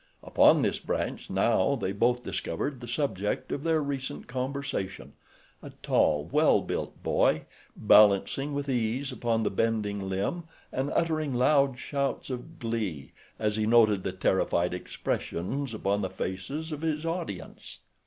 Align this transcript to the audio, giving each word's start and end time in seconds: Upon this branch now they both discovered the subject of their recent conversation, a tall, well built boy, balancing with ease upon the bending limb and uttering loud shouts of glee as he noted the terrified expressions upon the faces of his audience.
Upon 0.23 0.63
this 0.63 0.79
branch 0.79 1.29
now 1.29 1.75
they 1.75 1.91
both 1.91 2.23
discovered 2.23 2.81
the 2.81 2.87
subject 2.87 3.51
of 3.51 3.61
their 3.61 3.83
recent 3.83 4.25
conversation, 4.25 5.13
a 5.61 5.69
tall, 5.83 6.27
well 6.31 6.61
built 6.61 7.03
boy, 7.03 7.43
balancing 7.77 8.55
with 8.55 8.67
ease 8.67 9.11
upon 9.11 9.43
the 9.43 9.51
bending 9.51 10.09
limb 10.09 10.45
and 10.71 10.89
uttering 10.93 11.35
loud 11.35 11.77
shouts 11.77 12.31
of 12.31 12.57
glee 12.57 13.11
as 13.37 13.57
he 13.57 13.67
noted 13.67 14.01
the 14.01 14.11
terrified 14.11 14.73
expressions 14.73 15.71
upon 15.71 16.01
the 16.01 16.09
faces 16.09 16.71
of 16.71 16.81
his 16.81 17.05
audience. 17.05 17.77